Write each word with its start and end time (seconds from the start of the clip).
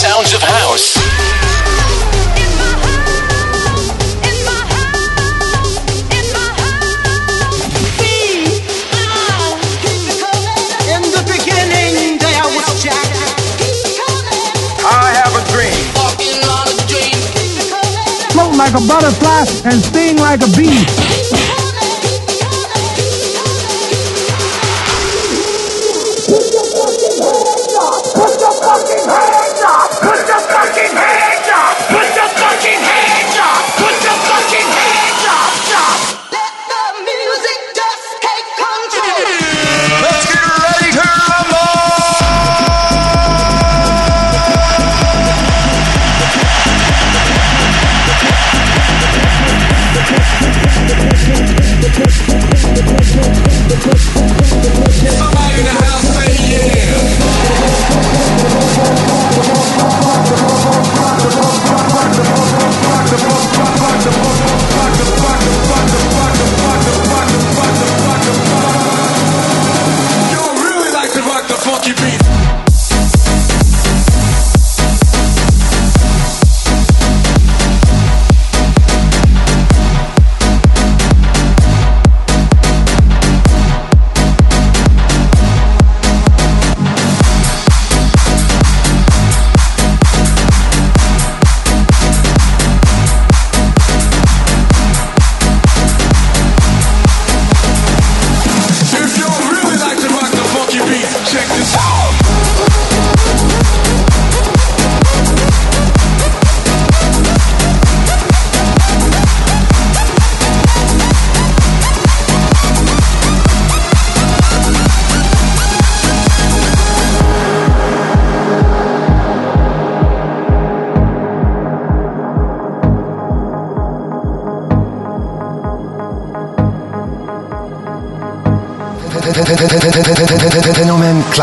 sounds 0.00 0.32
of 0.32 0.40
house. 0.40 0.96
In 10.88 11.02
the 11.02 11.22
beginning, 11.28 12.16
there 12.16 12.48
was 12.56 12.82
Jack. 12.82 12.96
I 14.82 15.12
have 15.20 15.36
a 15.36 15.44
dream. 15.52 15.76
Float 18.32 18.56
like 18.56 18.72
a 18.72 18.80
butterfly 18.88 19.44
and 19.70 19.84
sting 19.84 20.16
like 20.16 20.40
a 20.40 20.48
bee. 20.56 21.59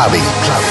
Fenomen 0.08 0.42
clubbing. 0.42 0.67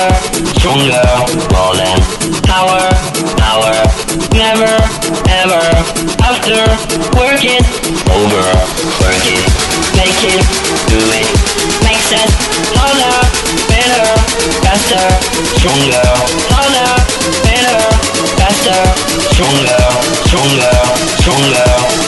Faster, 0.00 0.50
stronger, 0.58 1.02
more 1.52 1.74
power, 2.46 2.84
power. 3.36 3.76
Never, 4.32 4.72
ever, 5.28 5.64
after, 6.24 6.60
work 7.18 7.42
it, 7.44 7.64
over, 8.08 8.46
work 9.00 9.24
it, 9.28 9.44
make 9.96 10.20
it, 10.24 10.44
do 10.88 11.00
it. 11.12 11.28
Makes 11.84 12.12
us 12.12 12.32
harder, 12.76 13.16
better, 13.68 14.06
faster, 14.64 15.06
stronger, 15.58 16.06
harder, 16.48 16.92
better, 17.44 17.80
faster, 18.40 18.80
stronger, 19.34 19.80
stronger, 20.24 20.72
stronger, 21.20 21.66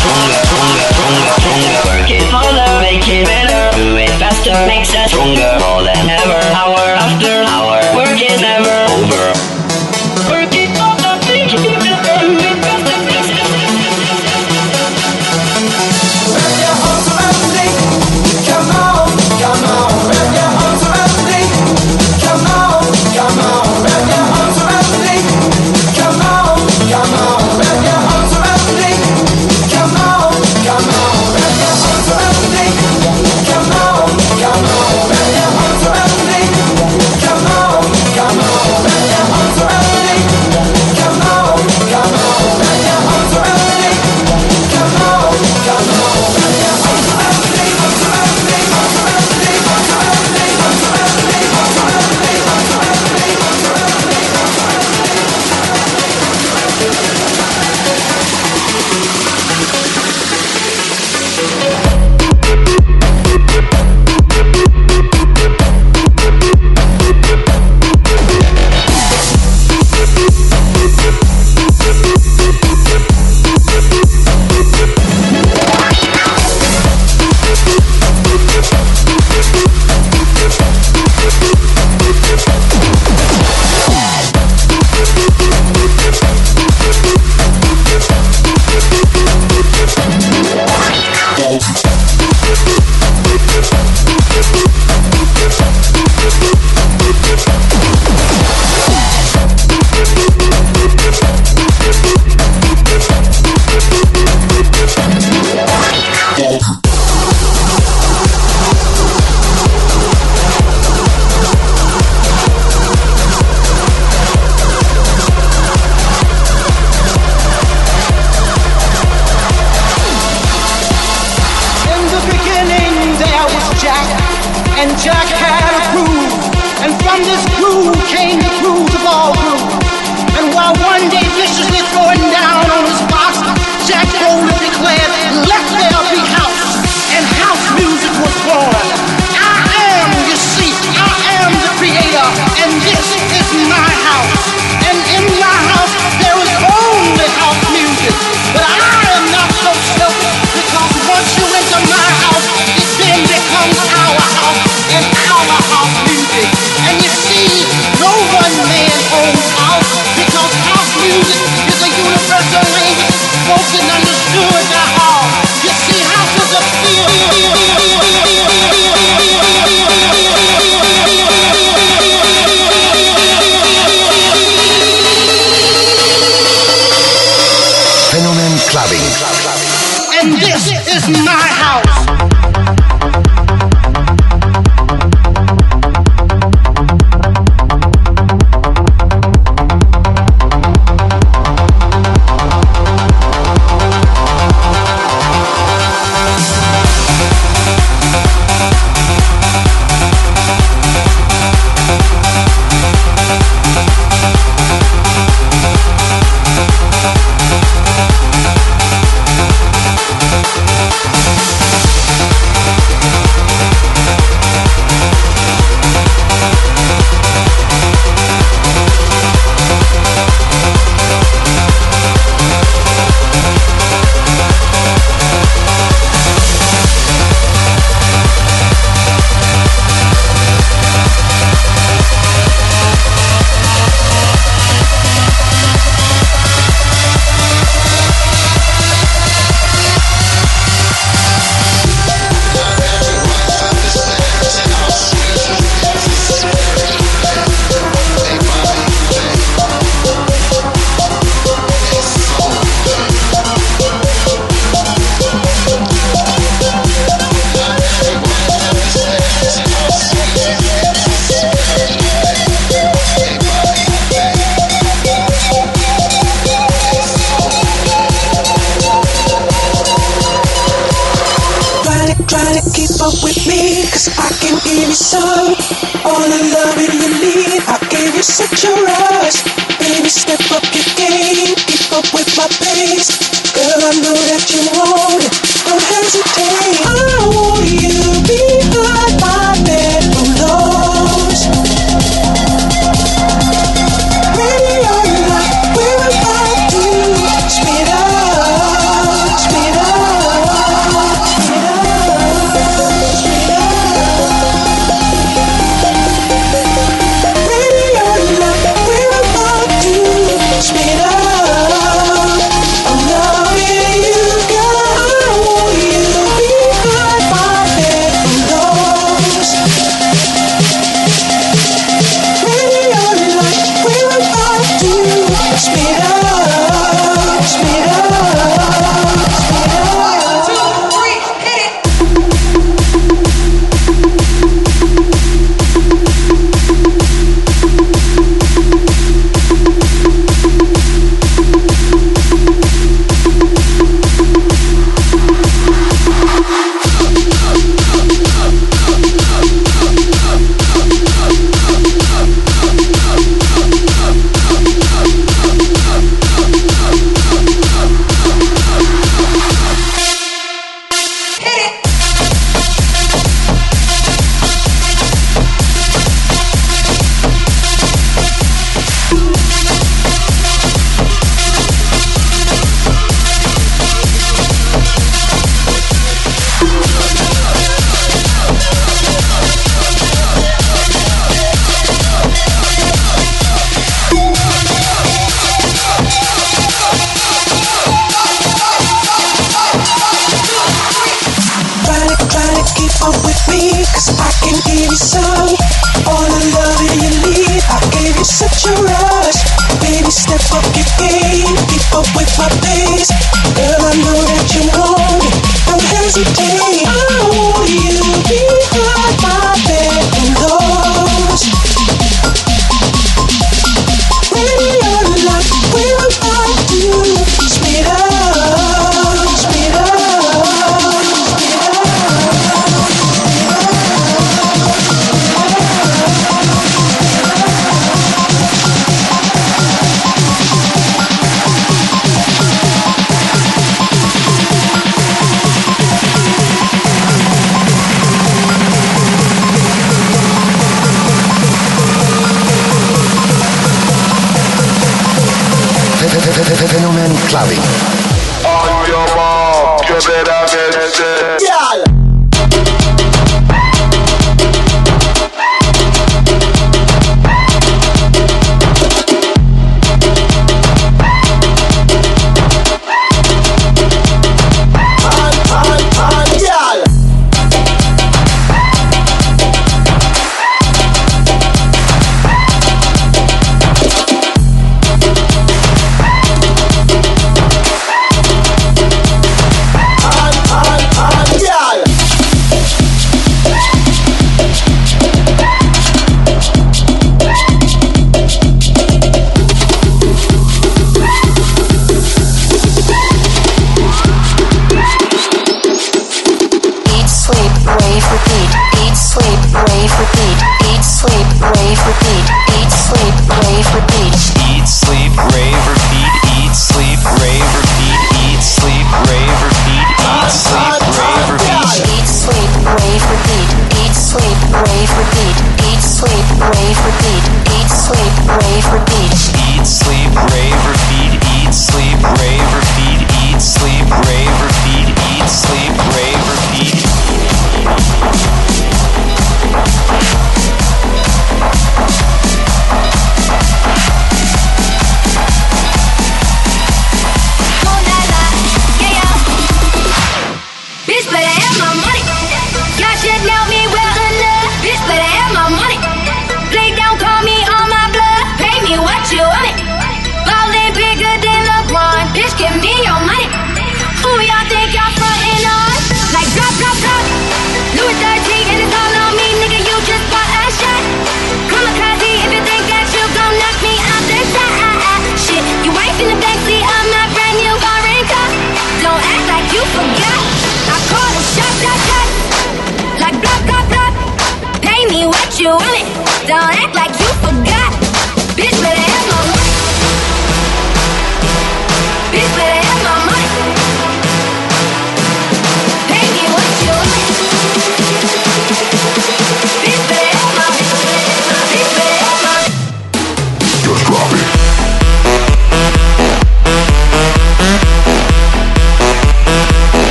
stronger, 0.00 0.38
stronger, 0.40 0.82
stronger, 0.94 1.30
stronger. 1.36 1.76
Work 1.84 2.10
it 2.10 2.22
harder, 2.30 2.80
make 2.80 3.08
it 3.08 3.26
better, 3.26 3.76
do 3.76 3.96
it 3.96 4.03
faster, 4.24 4.56
makes 4.66 4.94
us 4.94 5.10
stronger, 5.10 5.52
more 5.60 5.82
than 5.82 6.08
ever. 6.08 6.40
Hour 6.56 6.84
after 6.96 7.44
hour, 7.44 7.80
work 7.96 8.16
it 8.16 8.40
never 8.40 8.76
over. 8.96 9.53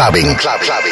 Clubbing. 0.00 0.34
Club, 0.36 0.60
clubbing. 0.62 0.89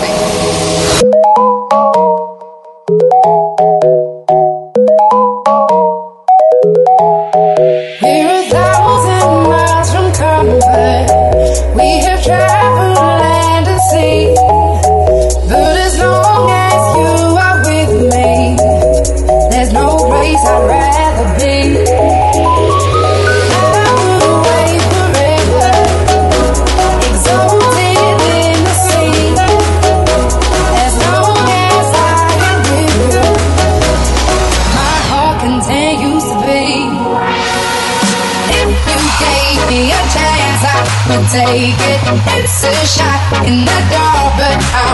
nothing. 0.00 1.39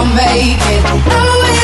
gon' 0.07 0.17
make 0.17 0.61
it. 0.61 0.83
Knowing 1.09 1.57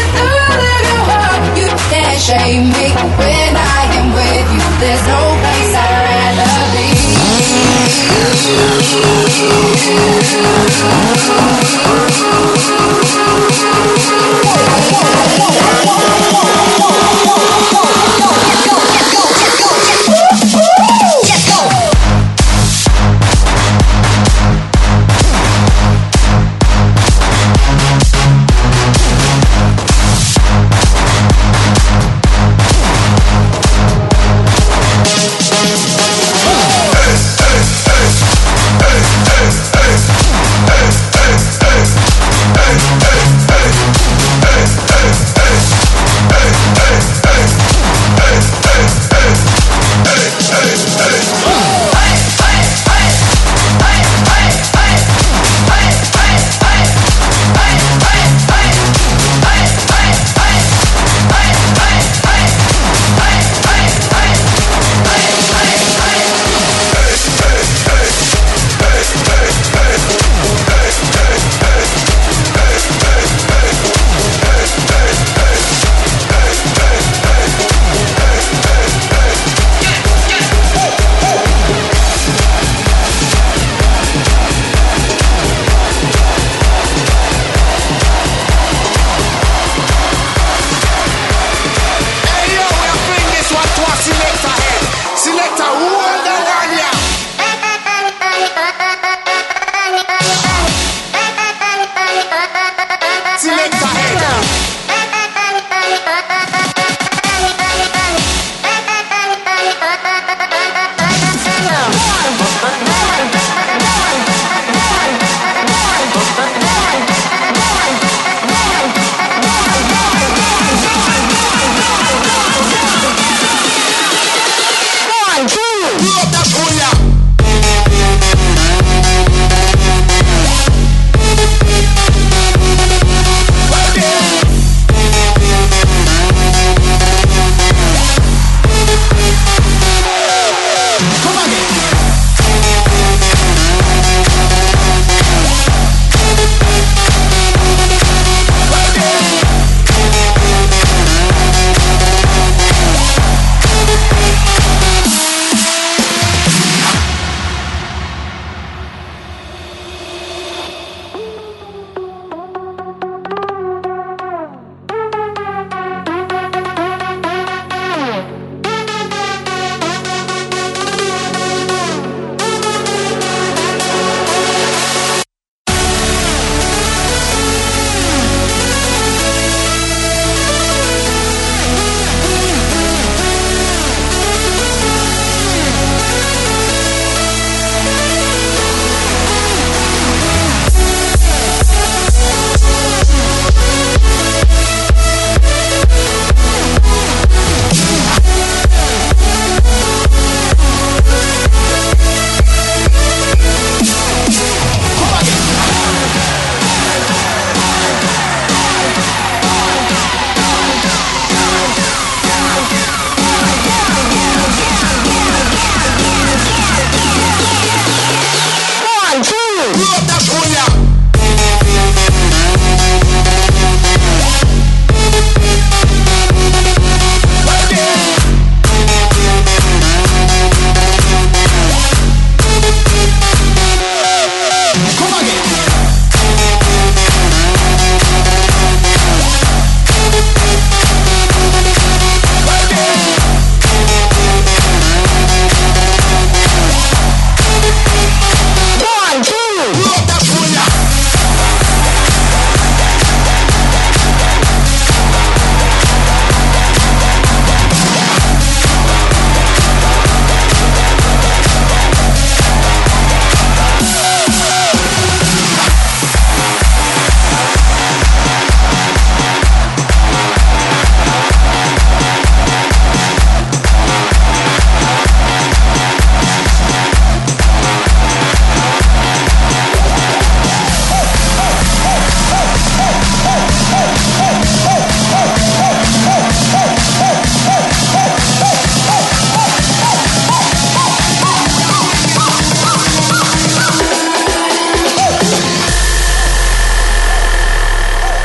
you 1.57 1.69
can't 1.91 2.19
shame 2.19 2.67
me. 2.69 2.89
When 3.19 3.57
I 3.57 3.85
am 3.99 4.13
with 4.15 4.53
you, 4.55 4.65
there's 4.81 5.05
no 5.07 5.21
place 5.43 5.75
I'd 5.75 6.37
rather 6.37 6.53
be. 11.77 11.82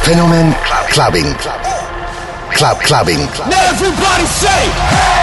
Fenomen 0.08 0.54
clubbing. 0.90 1.34
Club 2.56 2.80
clubbing. 2.80 3.28
Club. 3.28 3.50
Now 3.50 3.72
everybody 3.72 4.26
say. 4.26 4.48
Hey! 4.48 5.17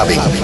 saben. 0.00 0.39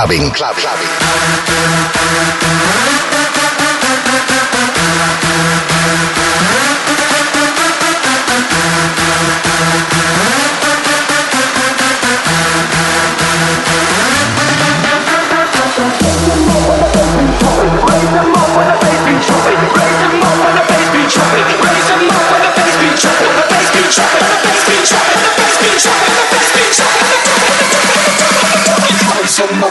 Clubbing. 0.00 0.30
Clubbing. 0.32 0.99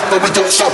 But 0.09 0.23
we 0.23 0.29
don't 0.33 0.51
stop 0.51 0.73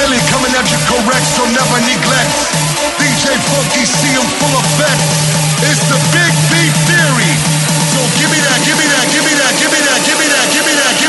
Billy 0.00 0.16
coming 0.32 0.48
at 0.56 0.64
you 0.72 0.80
correct, 0.88 1.28
so 1.28 1.44
never 1.52 1.76
neglect. 1.84 2.32
DJ 2.96 3.36
Funky, 3.52 3.84
see 3.84 4.16
him 4.16 4.24
full 4.40 4.56
effect. 4.56 5.04
It's 5.68 5.84
the 5.92 6.00
Big 6.08 6.32
B 6.48 6.56
Theory. 6.88 7.32
So 7.92 8.00
give 8.16 8.32
me 8.32 8.40
that, 8.40 8.64
give 8.64 8.80
me 8.80 8.88
that, 8.96 9.04
give 9.12 9.20
me 9.28 9.34
that, 9.36 9.52
give 9.60 9.68
me 9.68 9.76
that, 9.76 10.00
give 10.00 10.16
me 10.16 10.24
that, 10.24 10.48
give 10.56 10.64
me 10.64 10.72
that. 10.72 10.99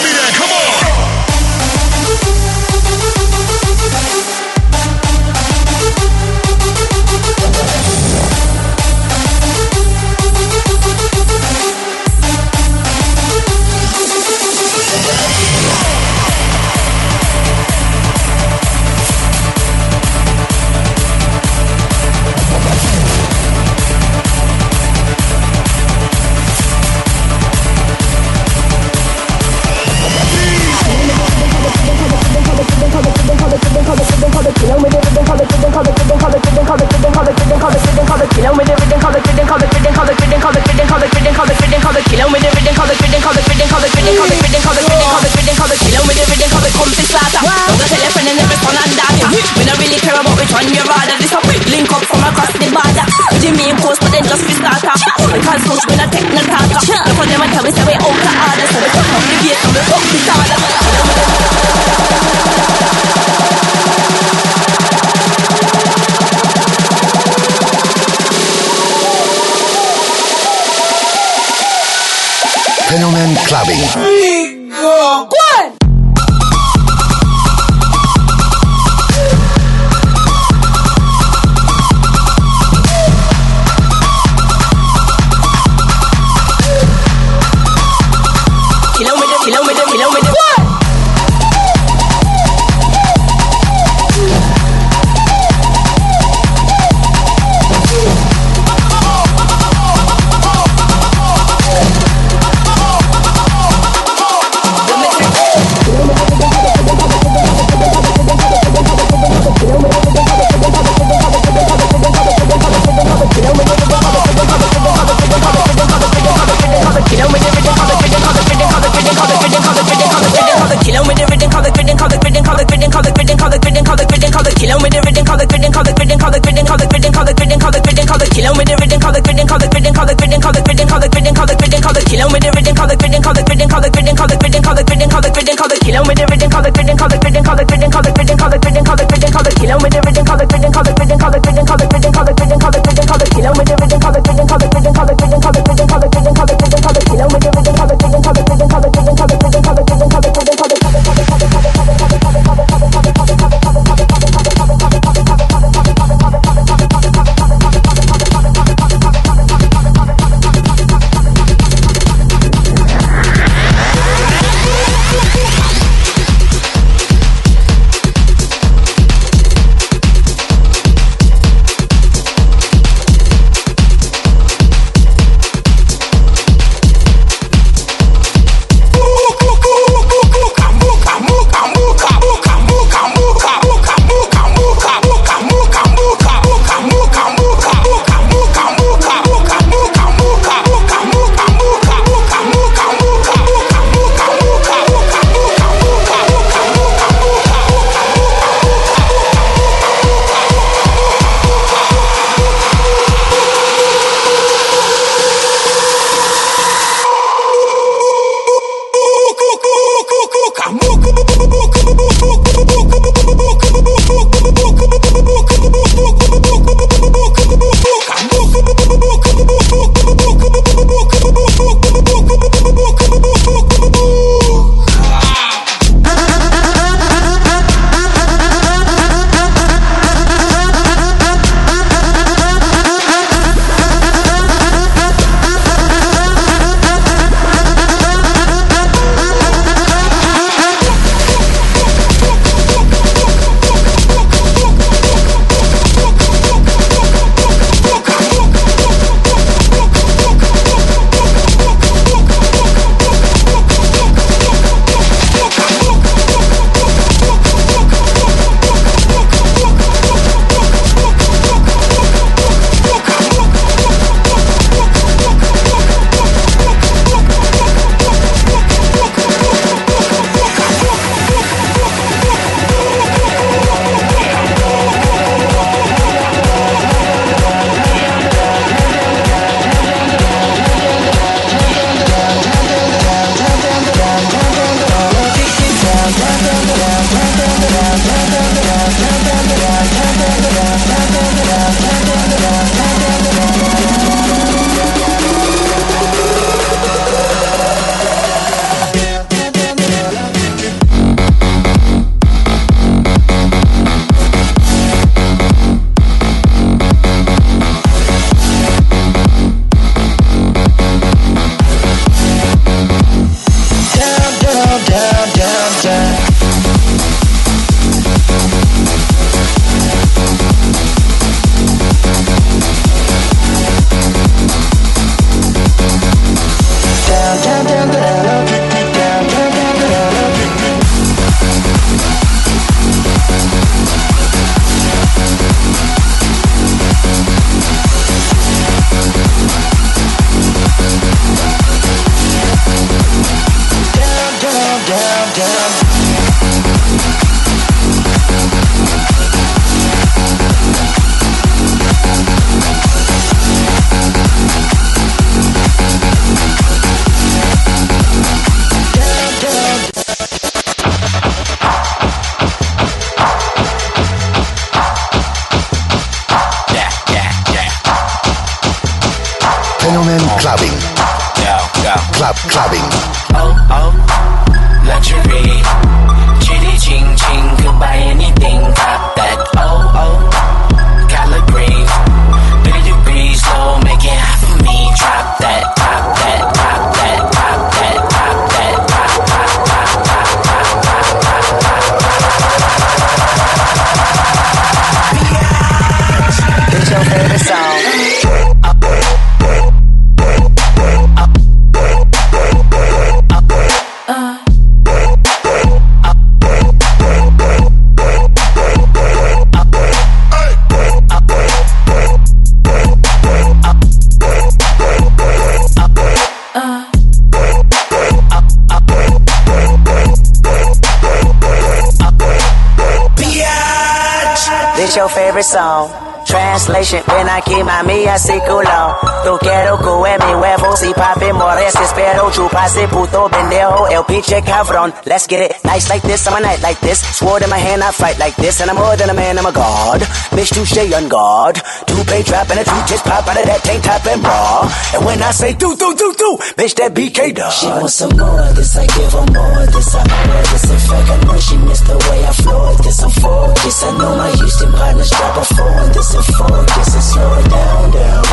Check 434.32 434.46
have. 434.46 434.94
Let's 435.06 435.28
get 435.28 435.42
it 435.42 435.62
nice 435.66 435.90
like 435.90 436.04
this. 436.04 436.26
I'm 436.26 436.38
a 436.38 436.40
knight 436.40 436.62
like 436.62 436.80
this. 436.80 437.02
Sword 437.18 437.44
in 437.44 437.50
my 437.50 437.58
hand, 437.58 437.84
I 437.84 437.92
fight 437.92 438.18
like 438.18 438.34
this. 438.38 438.62
And 438.62 438.72
I'm 438.72 438.78
more 438.78 438.96
than 438.96 439.10
a 439.10 439.14
man, 439.14 439.38
I'm 439.38 439.46
a 439.46 439.52
god. 439.52 440.00
Bitch, 440.32 440.56
touche 440.56 440.80
on 440.96 441.10
guard. 441.10 441.60
Two 441.88 442.04
pay 442.08 442.24
trap 442.24 442.50
and 442.52 442.60
a 442.60 442.64
two 442.64 442.82
just 442.88 443.04
pop 443.04 443.28
out 443.28 443.36
of 443.36 443.46
that 443.52 443.60
tank 443.68 443.84
top 443.84 444.00
and 444.08 444.24
bra. 444.24 444.64
And 444.96 445.04
when 445.04 445.20
I 445.22 445.32
say 445.32 445.52
do, 445.52 445.76
do, 445.76 445.92
do, 445.92 446.08
do, 446.16 446.40
bitch, 446.56 446.76
that 446.80 446.96
BK 446.96 447.36
does. 447.36 447.52
She 447.60 447.68
wants 447.68 448.00
some 448.00 448.16
more 448.16 448.48
this, 448.56 448.72
I 448.80 448.88
give 448.88 449.12
her 449.12 449.28
more 449.28 449.68
this, 449.68 449.92
I 449.92 450.00
owe 450.08 450.44
this. 450.56 450.66
In 450.72 450.80
fact, 450.88 451.08
I 451.12 451.18
know 451.28 451.36
she 451.36 451.58
missed 451.60 451.84
the 451.84 452.00
way 452.08 452.24
I 452.24 452.32
floored 452.32 452.80
this. 452.80 453.04
I'm 453.04 453.12
focused, 453.12 453.84
I 453.84 453.92
know 454.00 454.16
my 454.16 454.32
Houston 454.40 454.72
partners 454.72 455.12
drop 455.12 455.36
a 455.36 455.44
four 455.52 455.84
this 455.92 456.10
and 456.16 456.26
focus 456.32 456.90
and 456.96 457.04
slow 457.04 457.32
it 457.36 457.48
down, 457.52 457.92
down. 457.92 458.24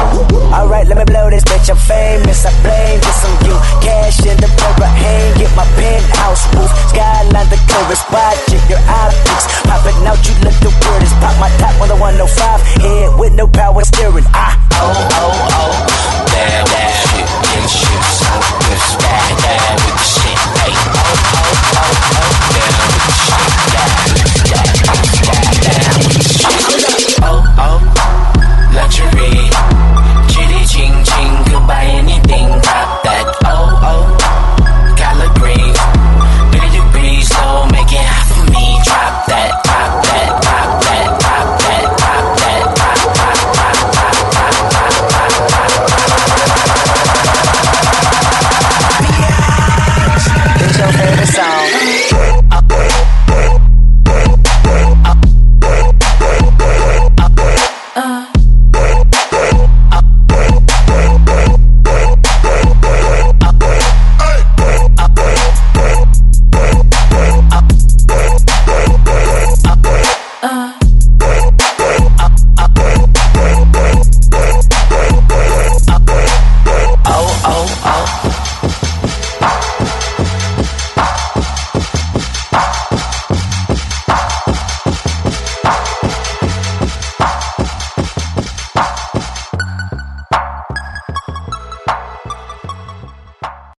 Alright, 0.55 0.87
let 0.87 0.97
me 1.03 1.05
blow 1.05 1.29
this 1.35 1.43
bitch, 1.45 1.67
I'm 1.67 1.83
famous, 1.83 2.47
I 2.47 2.55
blame 2.63 3.03
this 3.03 3.21
on 3.27 3.35
you. 3.43 3.57
Cash 3.83 4.23
in 4.23 4.39
the 4.39 4.47
paper, 4.47 4.87
hang, 4.87 5.35
get 5.35 5.51
my 5.59 5.67
penthouse 5.75 6.47
roof. 6.55 6.71
Skyline 6.95 7.49
the 7.51 7.59
chorus, 7.67 8.07
watch 8.07 8.55
it, 8.55 8.63
your 8.71 8.83
optics. 8.87 9.45
Popping 9.67 9.99
out, 10.07 10.23
you 10.23 10.35
look 10.47 10.57
the 10.63 10.71
weirdest. 10.71 11.19
Pop 11.19 11.35
my 11.43 11.51
top 11.59 11.75
on 11.83 11.89
the 11.91 11.98
105, 11.99 12.61
head 12.81 13.19
with 13.19 13.33
no 13.35 13.47
power 13.49 13.83
steering. 13.85 14.25
I 14.33 14.55
oh 14.73 15.09
oh 15.19 15.35
oh, 15.51 15.73
bad 16.31 16.65
bad 16.67 17.05
with 17.19 17.27
them 17.43 17.67
shoes, 17.67 18.23
whips 18.63 18.95
bad 19.03 19.35
bad 19.43 19.75
with 19.83 19.99
the 19.99 20.07
shit. 20.07 20.39
Hey 20.63 20.75
oh 20.79 21.11
oh 21.35 21.59
oh 21.75 21.91
oh, 22.15 22.31
down 22.55 22.79
with 22.87 23.03
the 23.03 23.13
shit, 23.19 23.51
down 23.75 23.99
down 24.47 25.51
down 25.67 25.99
with 25.99 26.15
the 26.15 26.31
shit. 27.03 27.19
Oh 27.21 27.43
oh, 27.59 27.83
luxury. 28.75 29.58